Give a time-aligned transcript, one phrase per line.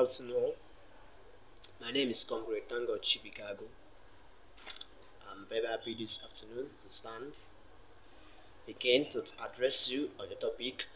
[0.00, 0.34] afternoon.
[0.34, 0.54] all.
[1.78, 3.66] My name is Comrade ThankGod Chibikago.
[5.30, 7.32] I'm very happy this afternoon to stand
[8.66, 10.86] again to address you on the topic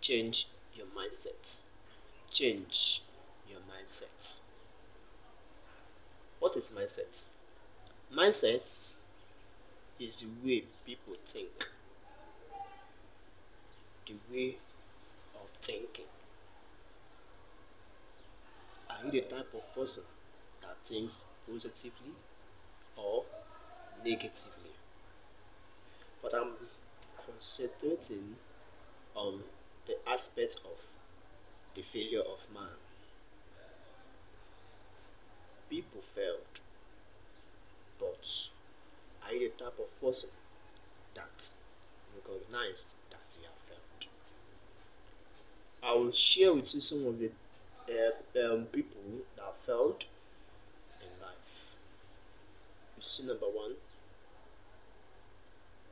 [0.00, 0.46] change
[0.76, 1.58] your mindset.
[2.30, 3.02] Change
[3.50, 4.40] your mindset.
[6.38, 7.24] What is mindset?
[8.14, 8.94] Mindset
[9.98, 11.66] is the way people think,
[14.06, 14.56] the way
[15.34, 16.04] of thinking.
[18.96, 20.04] Are you the type of person
[20.62, 22.12] that thinks positively
[22.96, 23.24] or
[24.02, 24.72] negatively?
[26.22, 26.52] But I'm
[27.24, 28.36] concentrating
[29.14, 29.42] on
[29.86, 30.78] the aspect of
[31.74, 32.70] the failure of man.
[35.68, 36.60] People failed,
[37.98, 38.26] but
[39.26, 40.30] are you the type of person
[41.14, 41.50] that
[42.14, 44.08] recognized that you have failed?
[45.82, 47.30] I will share with you some of the
[47.88, 49.00] uh, um, people
[49.36, 50.04] that failed
[51.00, 51.52] in life.
[52.96, 53.74] You see, number one,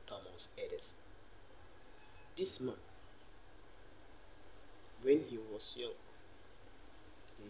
[0.07, 0.97] Thomas Edison.
[2.37, 2.75] This man,
[5.01, 5.91] when he was young,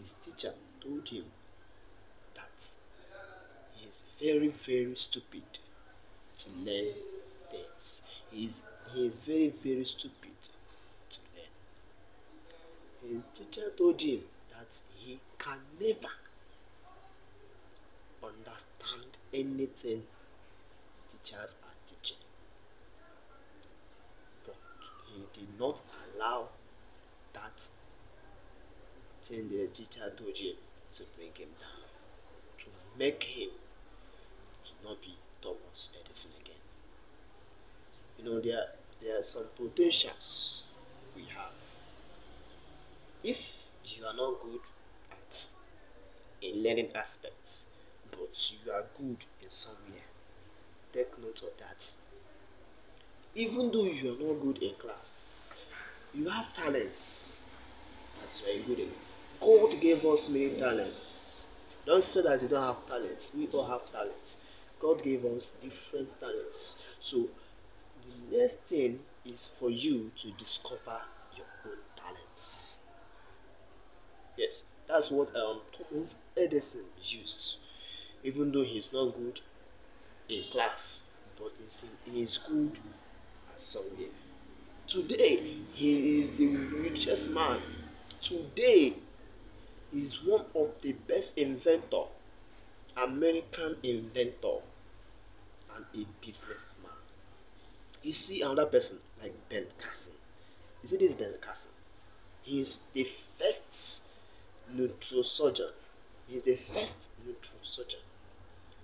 [0.00, 1.24] his teacher told him
[2.34, 2.70] that
[3.74, 5.42] he is very, very stupid
[6.38, 6.94] to learn
[7.50, 8.02] things.
[8.30, 8.62] He is,
[8.94, 10.36] he is very, very stupid
[11.10, 11.52] to learn.
[13.02, 14.20] His teacher told him
[14.56, 16.14] that he can never
[18.22, 20.02] understand anything
[21.10, 22.16] teachers are teaching.
[24.44, 24.56] But
[25.06, 25.82] he did not
[26.14, 26.48] allow
[27.34, 27.68] that
[29.24, 30.56] thing the teacher told him
[30.96, 31.84] to bring him down,
[32.58, 32.66] to
[32.98, 33.50] make him
[34.64, 36.54] to not be Thomas Edison again.
[38.18, 38.66] You know, there,
[39.02, 40.64] there are some potentials
[41.14, 41.52] we have.
[43.22, 43.55] If
[43.86, 44.60] you are not good
[45.10, 45.48] at
[46.42, 47.66] in learning aspects,
[48.10, 50.06] but you are good in somewhere,
[50.92, 51.92] take note of that.
[53.34, 55.52] Even though you are not good in class,
[56.14, 57.32] you have talents
[58.20, 58.90] that you are good in.
[59.40, 61.46] God gave us many talents.
[61.84, 63.34] Don't say that you don't have talents.
[63.36, 64.38] We all have talents.
[64.80, 66.82] God gave us different talents.
[67.00, 67.28] So
[68.30, 71.00] the next thing is for you to discover
[71.36, 72.78] your own talents.
[74.36, 77.56] Yes, that's what um, Thomas Edison used.
[78.22, 79.40] Even though he's not good
[80.28, 81.04] in class,
[81.38, 82.78] but he's, he's good
[83.54, 84.08] at somewhere.
[84.86, 87.60] Today, he is the richest man.
[88.22, 88.94] Today,
[89.92, 92.04] he's one of the best inventor,
[92.96, 94.58] American inventor,
[95.74, 96.92] and a businessman.
[98.02, 100.14] You see another person like Ben Carson.
[100.82, 101.72] You see this Ben Carson.
[102.42, 103.08] He is the
[103.38, 104.04] first
[104.74, 105.72] neurosurgeon.
[106.28, 108.02] He is the first neurosurgeon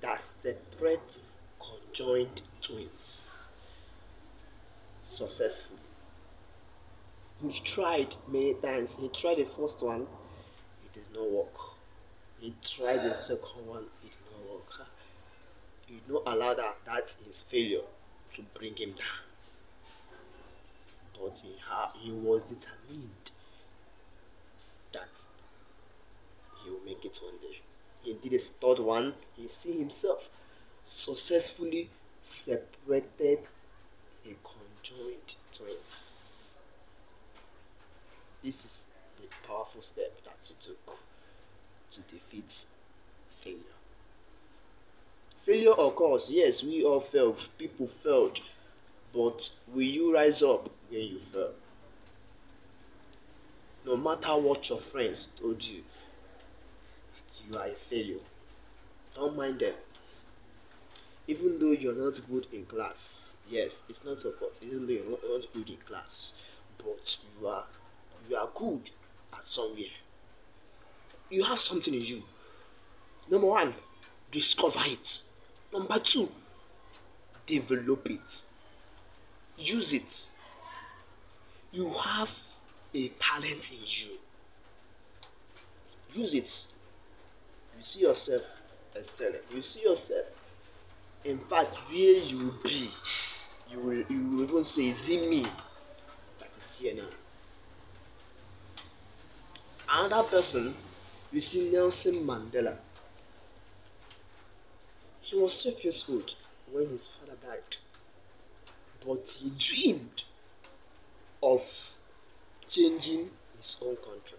[0.00, 1.20] that separates
[1.60, 3.50] conjoined twins
[5.02, 5.78] successfully.
[7.40, 8.98] He tried many times.
[8.98, 11.54] He tried the first one, it did not work.
[12.40, 14.86] He tried the second one, it did not work.
[15.86, 17.82] He did not allow that, that his failure
[18.34, 19.26] to bring him down.
[21.20, 23.30] But he, ha- he was determined
[24.92, 25.08] that
[26.64, 27.60] he will make it one day.
[28.02, 29.14] He did his third one.
[29.36, 30.28] He see himself
[30.84, 31.90] successfully
[32.20, 33.40] separated
[34.24, 36.48] a conjoined twins.
[38.42, 38.84] This is
[39.20, 40.98] the powerful step that he took
[41.92, 42.64] to defeat
[43.42, 43.58] failure.
[45.44, 47.36] Failure occurs, yes, we all fail.
[47.58, 48.40] People failed.
[49.12, 51.50] But will you rise up when you fail?
[53.84, 55.82] No matter what your friends told you,
[57.48, 58.20] you are a failure.
[59.14, 59.74] Don't mind them.
[61.28, 64.58] Even though you're not good in class, yes, it's not your fault.
[64.62, 66.38] Even though you're not, not good in class,
[66.78, 67.64] but you are
[68.28, 68.90] you are good
[69.32, 69.84] at somewhere.
[71.30, 72.22] You have something in you.
[73.30, 73.74] Number one,
[74.30, 75.22] discover it.
[75.72, 76.28] Number two,
[77.46, 78.42] develop it.
[79.56, 80.30] Use it.
[81.70, 82.28] You have
[82.94, 84.18] a talent in you.
[86.14, 86.66] Use it.
[87.82, 88.42] You see yourself
[88.94, 89.40] excelling.
[89.52, 90.26] You see yourself,
[91.24, 92.92] in fact, where you be.
[93.68, 95.42] You will, you will even say, Is me
[96.38, 97.08] that is here now?
[99.90, 100.76] Another person,
[101.32, 102.76] you see Nelson Mandela.
[105.22, 106.36] He was 12 years old
[106.70, 107.78] when his father died,
[109.04, 110.22] but he dreamed
[111.42, 111.68] of
[112.70, 114.38] changing his own country.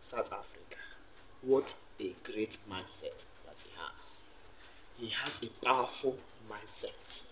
[0.00, 0.76] South Africa.
[1.42, 4.22] What a great mindset that he has.
[4.96, 6.16] He has a powerful
[6.50, 7.26] mindset.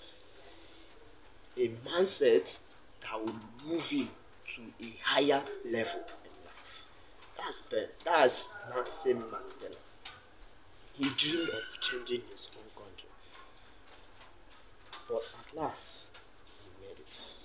[1.56, 2.58] A mindset
[3.02, 3.34] that will
[3.66, 4.08] move him
[4.54, 6.84] to a higher level in life.
[7.36, 7.86] That's Ben.
[8.04, 9.76] That's Nelson Mandela.
[10.92, 13.08] He dreamed of changing his own country.
[15.08, 16.10] But at last,
[16.58, 17.44] he made it.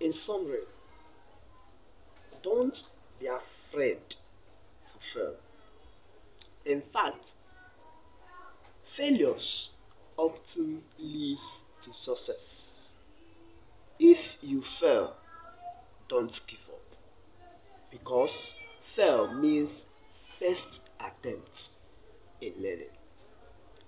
[0.00, 0.66] In summary,
[2.42, 2.88] don't
[3.20, 4.16] be afraid
[5.12, 5.34] fail.
[6.64, 7.34] In fact,
[8.84, 9.70] failures
[10.16, 12.94] often leads to success.
[13.98, 15.14] If you fail,
[16.08, 16.96] don't give up
[17.90, 18.58] because
[18.94, 19.86] fail means
[20.38, 21.70] first attempt
[22.40, 22.96] in learning.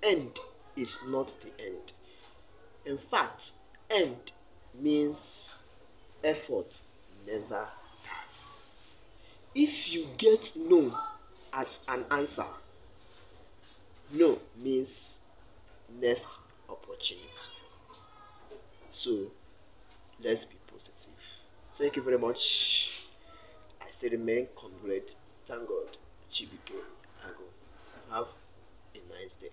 [0.03, 0.39] End
[0.77, 1.93] is not the end.
[2.85, 3.53] In fact,
[3.91, 4.33] end
[4.79, 5.59] means
[6.23, 6.83] effort
[7.27, 7.69] never
[8.05, 8.95] dies.
[9.55, 10.97] If you get no
[11.57, 12.47] as an answer,
[14.13, 15.21] no means
[16.01, 17.53] next opportunity.
[18.91, 19.31] So
[20.23, 21.15] let's be positive.
[21.75, 23.05] Thank you very much.
[23.81, 25.13] I say remain comrade.
[25.47, 25.97] Thank God.
[26.33, 26.75] GBK
[27.25, 27.45] Ago.
[28.11, 28.27] Have
[28.95, 29.51] a nice day.